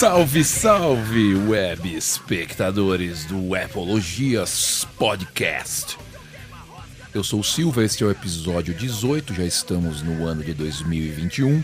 [0.00, 5.98] Salve, salve, web espectadores do Apologias Podcast.
[7.12, 11.62] Eu sou o Silva, este é o episódio 18, já estamos no ano de 2021.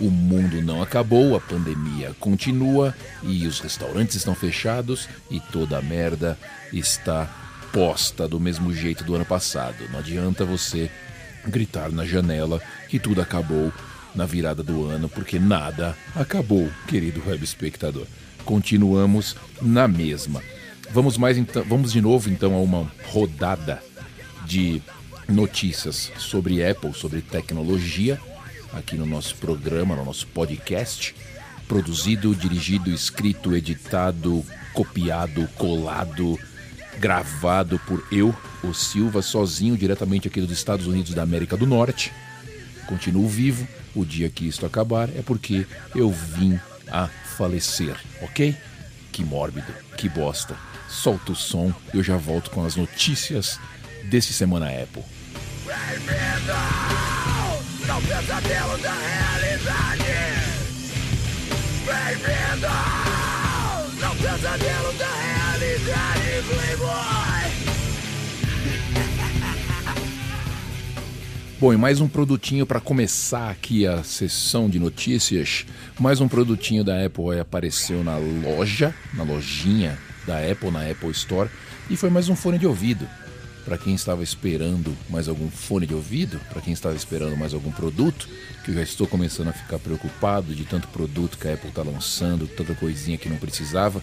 [0.00, 5.82] O mundo não acabou, a pandemia continua e os restaurantes estão fechados e toda a
[5.82, 6.38] merda
[6.72, 7.28] está
[7.70, 9.86] posta do mesmo jeito do ano passado.
[9.92, 10.90] Não adianta você
[11.46, 13.70] gritar na janela que tudo acabou
[14.14, 18.06] na virada do ano, porque nada acabou, querido web espectador.
[18.44, 20.42] Continuamos na mesma.
[20.90, 23.82] Vamos mais então, vamos de novo então a uma rodada
[24.46, 24.82] de
[25.28, 28.20] notícias sobre Apple, sobre tecnologia,
[28.72, 31.14] aqui no nosso programa, no nosso podcast,
[31.66, 36.38] produzido, dirigido, escrito, editado, copiado, colado,
[36.98, 42.12] gravado por eu, o Silva, sozinho, diretamente aqui dos Estados Unidos da América do Norte.
[42.84, 43.66] Continuo vivo.
[43.94, 46.58] O dia que isto acabar é porque eu vim
[46.90, 48.56] a falecer, ok?
[49.12, 50.56] Que mórbido, que bosta.
[50.88, 53.58] Solta o som, eu já volto com as notícias
[54.04, 55.02] desse Semana Apple.
[57.88, 60.04] Ao pesadelo da realidade!
[61.86, 62.66] Bem-vindo
[64.02, 67.13] ao pesadelo da realidade, Playboy!
[71.64, 75.64] Bom, e mais um produtinho para começar aqui a sessão de notícias.
[75.98, 81.48] Mais um produtinho da Apple apareceu na loja, na lojinha da Apple, na Apple Store,
[81.88, 83.08] e foi mais um fone de ouvido.
[83.64, 87.72] Para quem estava esperando mais algum fone de ouvido, para quem estava esperando mais algum
[87.72, 88.28] produto,
[88.62, 91.82] que eu já estou começando a ficar preocupado de tanto produto que a Apple está
[91.82, 94.02] lançando, tanta coisinha que não precisava,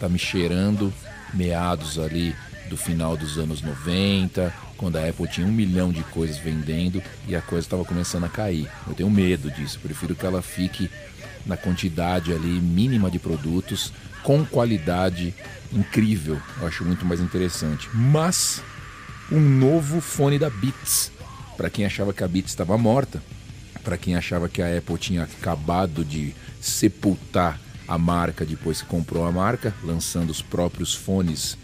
[0.00, 0.92] tá me cheirando
[1.32, 2.34] meados ali
[2.68, 7.34] do final dos anos 90, quando a Apple tinha um milhão de coisas vendendo e
[7.34, 8.68] a coisa estava começando a cair.
[8.86, 10.90] Eu tenho medo disso, prefiro que ela fique
[11.44, 15.34] na quantidade ali mínima de produtos com qualidade
[15.72, 16.40] incrível.
[16.60, 17.88] Eu acho muito mais interessante.
[17.94, 18.62] Mas
[19.30, 21.12] um novo fone da Beats.
[21.56, 23.22] Para quem achava que a Beats estava morta,
[23.82, 29.24] para quem achava que a Apple tinha acabado de sepultar a marca depois que comprou
[29.24, 31.56] a marca, lançando os próprios fones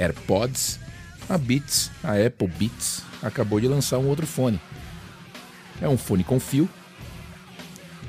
[0.00, 0.80] AirPods,
[1.28, 4.60] a Beats, a Apple Beats, acabou de lançar um outro fone.
[5.80, 6.68] É um fone com fio,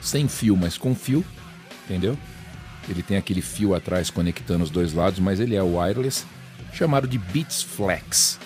[0.01, 1.23] sem fio, mas com fio,
[1.85, 2.17] entendeu?
[2.89, 6.25] Ele tem aquele fio atrás conectando os dois lados, mas ele é wireless,
[6.73, 8.39] chamado de Beats Flex.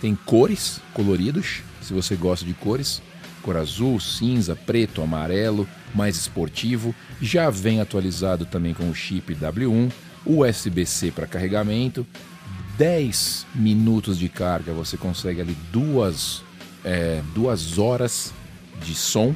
[0.00, 3.02] Tem cores coloridos, se você gosta de cores,
[3.42, 6.94] cor azul, cinza, preto, amarelo, mais esportivo.
[7.20, 9.90] Já vem atualizado também com o chip W1,
[10.28, 12.06] USB-C para carregamento,
[12.76, 16.42] 10 minutos de carga, você consegue ali duas,
[16.84, 18.32] é, duas horas
[18.84, 19.34] de som,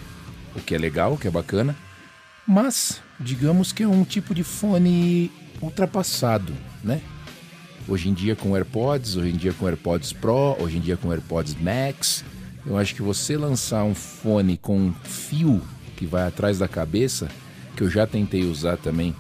[0.55, 1.75] o que é legal, o que é bacana.
[2.47, 5.31] Mas, digamos que é um tipo de fone
[5.61, 6.53] ultrapassado,
[6.85, 7.01] né?
[7.89, 11.11] Hoje em dia com AirPods, hoje em dia com AirPods Pro, hoje em dia com
[11.11, 12.25] AirPods Max,
[12.65, 15.61] eu acho que você lançar um fone com fio
[15.97, 17.29] que vai atrás da cabeça,
[17.77, 19.15] que eu já tentei usar também,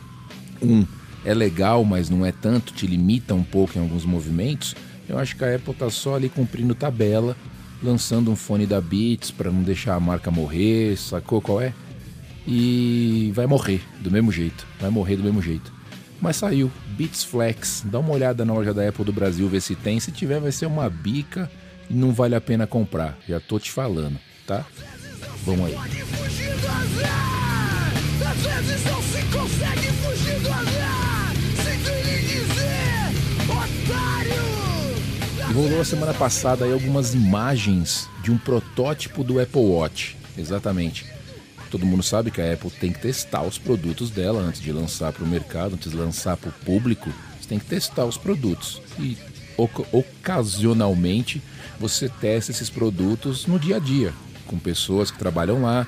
[0.60, 0.86] um
[1.24, 4.74] é legal, mas não é tanto, te limita um pouco em alguns movimentos.
[5.08, 7.36] Eu acho que a Apple tá só ali cumprindo tabela,
[7.82, 11.72] lançando um fone da Beats para não deixar a marca morrer, sacou qual é?
[12.46, 15.72] E vai morrer do mesmo jeito, vai morrer do mesmo jeito.
[16.20, 19.74] Mas saiu, Beats Flex, dá uma olhada na loja da Apple do Brasil, ver se
[19.74, 19.98] tem.
[19.98, 21.50] Se tiver, vai ser uma bica
[21.90, 23.18] e não vale a pena comprar.
[23.28, 24.64] Já tô te falando, tá?
[25.44, 25.74] Vamos aí.
[28.24, 31.01] Às vezes não se consegue fugir do azar!
[35.52, 40.16] Rolou semana passada aí algumas imagens de um protótipo do Apple Watch.
[40.36, 41.04] Exatamente.
[41.70, 45.12] Todo mundo sabe que a Apple tem que testar os produtos dela antes de lançar
[45.12, 47.10] para o mercado, antes de lançar para o público.
[47.40, 48.80] Você tem que testar os produtos.
[48.98, 49.16] E
[49.56, 51.42] oca- ocasionalmente
[51.78, 54.12] você testa esses produtos no dia a dia,
[54.46, 55.86] com pessoas que trabalham lá.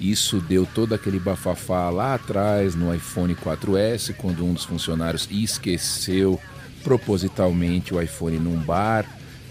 [0.00, 6.40] Isso deu todo aquele bafafá lá atrás no iPhone 4S, quando um dos funcionários esqueceu
[6.86, 9.04] propositalmente o iPhone num bar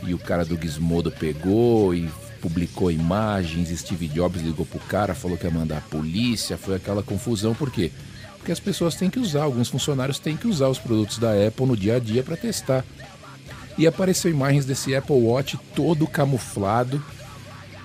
[0.07, 2.09] e o cara do Gizmodo pegou e
[2.41, 3.77] publicou imagens.
[3.77, 6.55] Steve Jobs ligou pro cara, falou que ia mandar a polícia.
[6.55, 7.91] Foi aquela confusão, por quê?
[8.37, 11.65] Porque as pessoas têm que usar, alguns funcionários têm que usar os produtos da Apple
[11.65, 12.85] no dia a dia para testar.
[13.77, 17.03] E apareceu imagens desse Apple Watch todo camuflado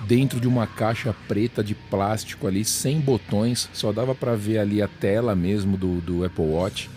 [0.07, 4.81] dentro de uma caixa preta de plástico ali, sem botões, só dava para ver ali
[4.81, 6.89] a tela mesmo do, do Apple Watch.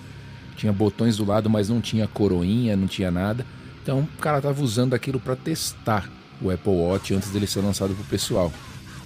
[0.57, 3.45] Tinha botões do lado, mas não tinha coroinha, não tinha nada.
[3.83, 6.09] Então o cara tava usando aquilo para testar,
[6.41, 8.53] o Apple Watch antes dele ser lançado para o pessoal.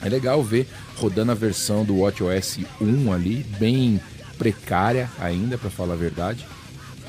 [0.01, 4.01] É legal ver rodando a versão do WatchOS 1 ali, bem
[4.39, 6.47] precária ainda, para falar a verdade.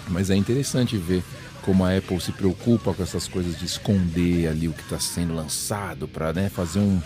[0.07, 1.23] Mas é interessante ver
[1.61, 5.35] como a Apple se preocupa com essas coisas de esconder ali o que está sendo
[5.35, 6.99] lançado para né, fazer um,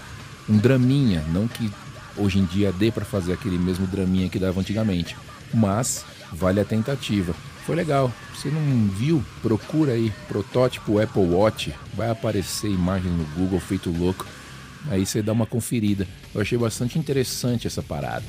[0.48, 1.70] um draminha, não que
[2.16, 5.18] hoje em dia dê para fazer aquele mesmo draminha que dava antigamente,
[5.54, 7.34] mas vale a tentativa.
[7.66, 8.12] Foi legal.
[8.34, 9.24] Você não viu?
[9.42, 14.26] Procura aí protótipo Apple Watch, vai aparecer imagem no Google feito louco.
[14.90, 16.08] Aí você dá uma conferida.
[16.36, 18.26] Eu achei bastante interessante essa parada.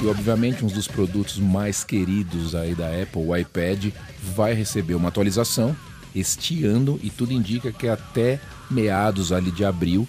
[0.00, 3.86] E obviamente um dos produtos mais queridos aí da Apple, o iPad,
[4.34, 5.76] vai receber uma atualização
[6.14, 8.40] este ano e tudo indica que até
[8.70, 10.06] meados ali de abril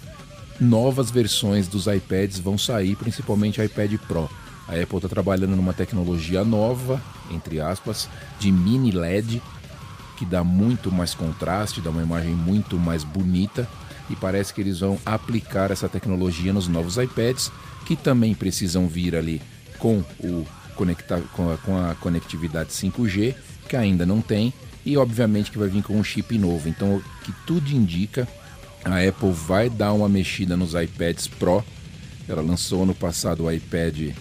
[0.60, 4.30] novas versões dos iPads vão sair, principalmente iPad Pro.
[4.68, 7.02] A Apple está trabalhando numa tecnologia nova,
[7.32, 8.08] entre aspas,
[8.40, 9.42] de mini LED,
[10.18, 13.68] que dá muito mais contraste, dá uma imagem muito mais bonita
[14.10, 17.52] e parece que eles vão aplicar essa tecnologia nos novos iPads,
[17.86, 19.42] que também precisam vir ali
[19.80, 20.46] com, o
[20.76, 23.36] conecta, com, a, com a conectividade 5G,
[23.68, 24.54] que ainda não tem,
[24.86, 26.70] e obviamente que vai vir com um chip novo.
[26.70, 28.28] Então, o que tudo indica,
[28.84, 31.64] a Apple vai dar uma mexida nos iPads Pro.
[32.28, 34.14] Ela lançou ano passado o iPad,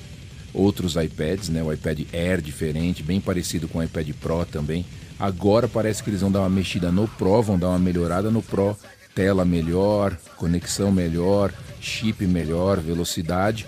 [0.52, 1.62] outros iPads, né?
[1.62, 4.84] O iPad Air diferente, bem parecido com o iPad Pro também.
[5.18, 8.42] Agora parece que eles vão dar uma mexida no Pro, vão dar uma melhorada no
[8.42, 8.76] Pro,
[9.14, 13.66] tela melhor, conexão melhor, chip melhor, velocidade.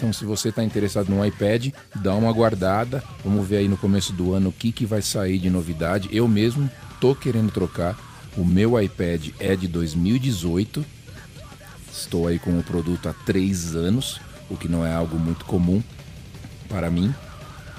[0.00, 3.04] Então, se você está interessado no iPad, dá uma guardada.
[3.22, 6.08] Vamos ver aí no começo do ano o que, que vai sair de novidade.
[6.10, 7.98] Eu mesmo tô querendo trocar.
[8.34, 10.82] O meu iPad é de 2018.
[11.92, 14.18] Estou aí com o produto há três anos,
[14.48, 15.82] o que não é algo muito comum
[16.66, 17.14] para mim.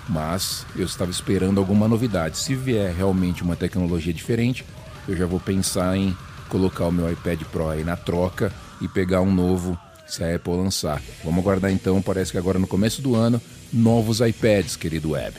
[0.07, 2.38] Mas eu estava esperando alguma novidade.
[2.38, 4.63] Se vier realmente uma tecnologia diferente,
[5.07, 6.15] eu já vou pensar em
[6.50, 9.75] colocar o meu iPad Pro aí na troca e pegar um novo
[10.11, 11.01] se a Apple lançar.
[11.23, 13.41] Vamos aguardar então, parece que agora no começo do ano,
[13.71, 15.37] novos iPads, querido Web.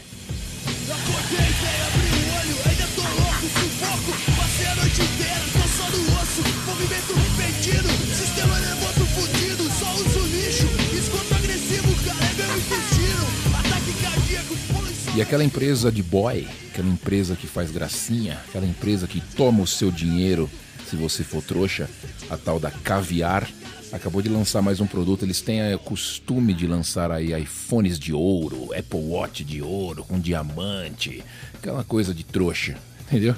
[15.15, 19.67] E aquela empresa de boy, aquela empresa que faz gracinha, aquela empresa que toma o
[19.67, 20.49] seu dinheiro
[20.89, 21.89] se você for trouxa,
[22.31, 23.49] a tal da Caviar,
[23.93, 25.25] acabou de lançar mais um produto.
[25.25, 30.19] Eles têm o costume de lançar aí iPhones de ouro, Apple Watch de ouro, com
[30.19, 31.23] diamante,
[31.55, 33.37] aquela coisa de trouxa, entendeu?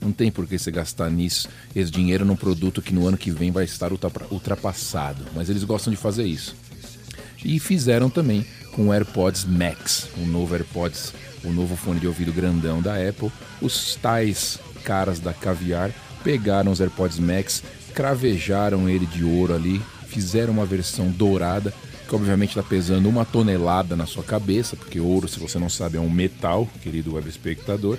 [0.00, 3.30] Não tem por que você gastar nisso, esse dinheiro num produto que no ano que
[3.30, 3.90] vem vai estar
[4.30, 5.24] ultrapassado.
[5.34, 6.54] Mas eles gostam de fazer isso.
[7.42, 12.32] E fizeram também com o AirPods Max, o novo AirPods, o novo fone de ouvido
[12.32, 13.32] grandão da Apple.
[13.60, 15.90] Os tais caras da Caviar
[16.22, 17.62] pegaram os AirPods Max
[17.96, 21.72] cravejaram ele de ouro ali, fizeram uma versão dourada,
[22.06, 25.96] que obviamente está pesando uma tonelada na sua cabeça, porque ouro, se você não sabe,
[25.96, 27.98] é um metal, querido web espectador,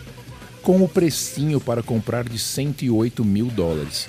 [0.61, 4.07] com o precinho para comprar de 108 mil dólares.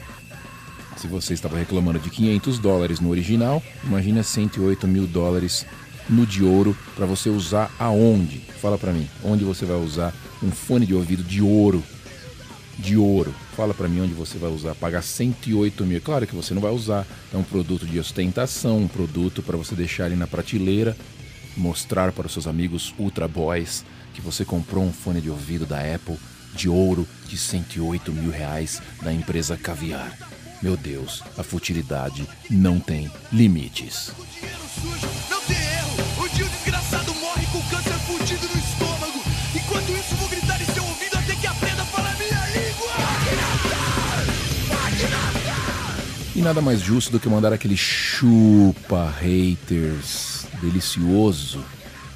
[0.99, 5.65] Se você estava reclamando de 500 dólares no original, imagina 108 mil dólares
[6.07, 8.41] no de ouro para você usar aonde?
[8.61, 11.83] Fala para mim, onde você vai usar um fone de ouvido de ouro
[12.79, 13.35] de ouro.
[13.57, 14.75] Fala para mim onde você vai usar.
[14.75, 16.01] Pagar 108 mil.
[16.01, 17.07] Claro que você não vai usar.
[17.33, 20.97] É um produto de ostentação, um produto para você deixar ali na prateleira,
[21.57, 25.79] mostrar para os seus amigos Ultra Boys que você comprou um fone de ouvido da
[25.79, 26.17] Apple
[26.55, 30.17] de ouro de 108 mil reais da empresa Caviar.
[30.61, 34.11] Meu Deus, a futilidade não tem limites.
[35.31, 35.97] não tem erro.
[36.19, 38.58] O o desgraçado morre com câncer fudido no
[46.39, 51.65] E nada mais justo do que mandar aquele chupa haters delicioso.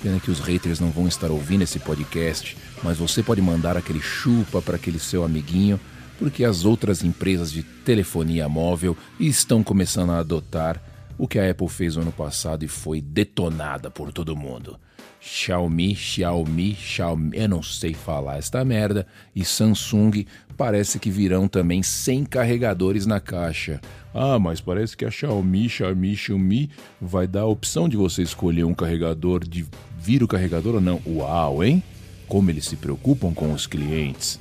[0.00, 4.00] Pena que os haters não vão estar ouvindo esse podcast, mas você pode mandar aquele
[4.00, 5.78] chupa para aquele seu amiguinho,
[6.20, 10.80] porque as outras empresas de telefonia móvel estão começando a adotar
[11.22, 14.76] o que a Apple fez no ano passado e foi detonada por todo mundo.
[15.20, 20.26] Xiaomi, Xiaomi, Xiaomi, eu não sei falar esta merda, e Samsung
[20.56, 23.80] parece que virão também sem carregadores na caixa.
[24.12, 28.64] Ah, mas parece que a Xiaomi, Xiaomi, Xiaomi vai dar a opção de você escolher
[28.64, 29.64] um carregador de
[29.96, 31.00] vir o carregador ou não.
[31.06, 31.80] Uau, hein?
[32.26, 34.40] Como eles se preocupam com os clientes.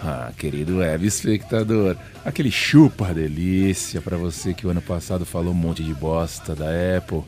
[0.00, 5.56] Ah, querido web espectador, aquele chupa delícia para você que o ano passado falou um
[5.56, 7.24] monte de bosta da Apple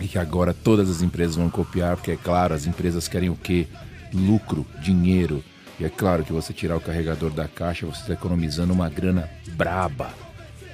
[0.00, 3.36] e que agora todas as empresas vão copiar, porque é claro, as empresas querem o
[3.36, 3.68] quê?
[4.12, 5.44] Lucro, dinheiro.
[5.78, 9.30] E é claro que você tirar o carregador da caixa, você está economizando uma grana
[9.52, 10.12] braba.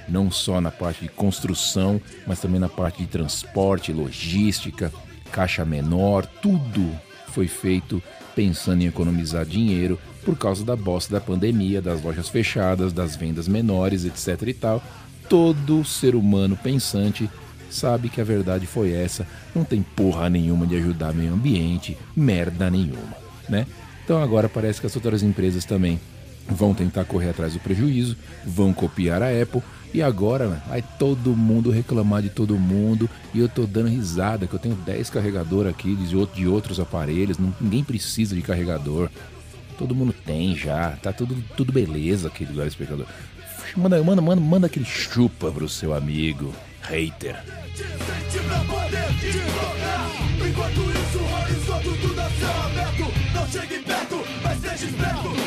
[0.09, 4.91] Não só na parte de construção, mas também na parte de transporte, logística,
[5.31, 6.89] caixa menor, tudo
[7.27, 8.01] foi feito
[8.37, 13.47] pensando em economizar dinheiro por causa da bosta da pandemia, das lojas fechadas, das vendas
[13.47, 14.83] menores, etc e tal.
[15.27, 17.27] Todo ser humano pensante
[17.67, 19.25] sabe que a verdade foi essa,
[19.55, 23.17] não tem porra nenhuma de ajudar meio ambiente, merda nenhuma,
[23.49, 23.65] né?
[24.05, 25.99] Então agora parece que as outras empresas também
[26.49, 29.61] vão tentar correr atrás do prejuízo, vão copiar a Apple
[29.93, 34.53] e agora vai todo mundo reclamar de todo mundo e eu tô dando risada que
[34.53, 39.09] eu tenho 10 carregadores aqui de outros aparelhos, ninguém precisa de carregador.
[39.77, 43.05] Todo mundo tem já, tá tudo, tudo beleza lugar espectador.
[43.75, 47.43] Manda, manda, manda, manda aquele chupa pro seu amigo, hater.
[50.47, 53.13] Enquanto isso, o horizonte tudo a céu aberto.
[53.33, 55.46] Não chegue perto, mas seja esperto.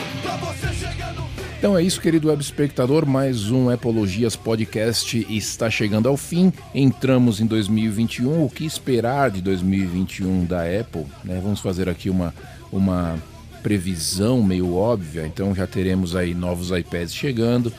[1.60, 3.04] Então é isso, querido web espectador.
[3.04, 6.50] Mais um Epologias Podcast está chegando ao fim.
[6.74, 8.44] Entramos em 2021.
[8.44, 11.04] O que esperar de 2021 da Apple?
[11.22, 11.38] Né?
[11.42, 12.34] Vamos fazer aqui uma,
[12.72, 13.18] uma
[13.62, 15.26] previsão meio óbvia.
[15.26, 17.70] Então já teremos aí novos iPads chegando.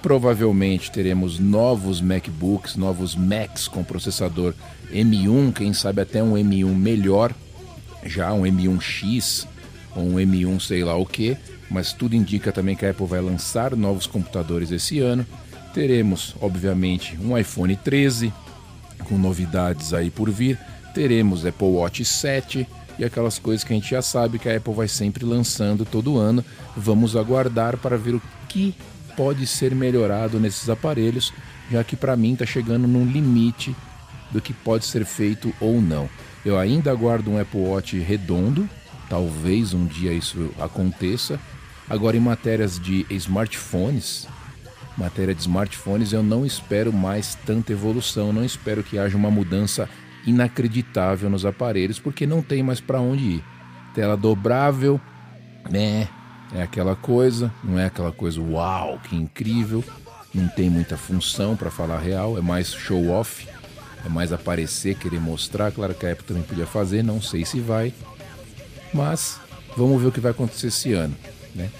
[0.00, 4.54] Provavelmente teremos novos MacBooks, novos Macs com processador
[4.92, 7.34] M1, quem sabe até um M1 melhor,
[8.04, 9.46] já um M1X
[9.96, 11.36] ou um M1 sei lá o que,
[11.70, 15.26] mas tudo indica também que a Apple vai lançar novos computadores esse ano.
[15.72, 18.32] Teremos, obviamente, um iPhone 13
[19.04, 20.58] com novidades aí por vir.
[20.94, 22.66] Teremos Apple Watch 7
[22.98, 26.18] e aquelas coisas que a gente já sabe que a Apple vai sempre lançando todo
[26.18, 26.44] ano.
[26.76, 28.74] Vamos aguardar para ver o que
[29.16, 31.32] pode ser melhorado nesses aparelhos,
[31.70, 33.74] já que para mim está chegando num limite
[34.30, 36.08] do que pode ser feito ou não.
[36.44, 38.68] Eu ainda aguardo um Apple Watch redondo,
[39.08, 41.40] talvez um dia isso aconteça.
[41.88, 44.26] Agora, em matérias de smartphones,
[44.96, 49.88] matéria de smartphones, eu não espero mais tanta evolução, não espero que haja uma mudança
[50.26, 53.44] inacreditável nos aparelhos, porque não tem mais para onde ir.
[53.94, 55.00] Tela dobrável,
[55.70, 56.08] né?
[56.54, 59.82] É aquela coisa, não é aquela coisa uau, que incrível,
[60.32, 63.46] não tem muita função para falar real, é mais show off,
[64.04, 65.72] é mais aparecer, querer mostrar.
[65.72, 67.92] Claro que a Apple também podia fazer, não sei se vai,
[68.92, 69.40] mas
[69.76, 71.16] vamos ver o que vai acontecer esse ano,
[71.54, 71.70] né?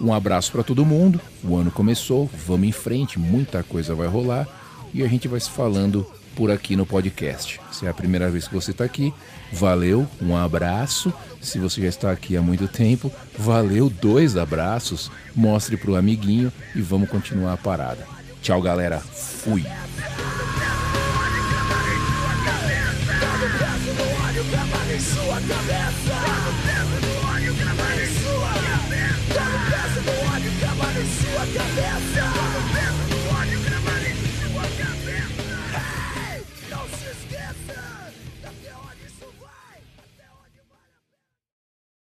[0.00, 1.20] Um abraço para todo mundo.
[1.44, 4.48] O ano começou, vamos em frente, muita coisa vai rolar
[4.92, 7.60] e a gente vai se falando por aqui no podcast.
[7.70, 9.12] Se é a primeira vez que você está aqui,
[9.52, 11.12] valeu, um abraço.
[11.40, 15.10] Se você já está aqui há muito tempo, valeu, dois abraços.
[15.36, 18.06] Mostre para o amiguinho e vamos continuar a parada.
[18.40, 18.98] Tchau, galera.
[18.98, 19.64] Fui.
[25.00, 27.11] sua cabeça.